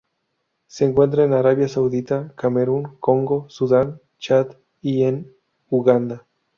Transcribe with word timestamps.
Se 0.65 0.83
encuentra 0.83 1.25
en 1.25 1.33
Arabia 1.33 1.67
Saudita, 1.67 2.33
Camerún, 2.35 2.97
Congo, 2.99 3.45
Sudán, 3.49 4.01
Chad 4.17 4.47
y 4.81 5.03
en 5.03 5.31
Uganda. 5.69 6.25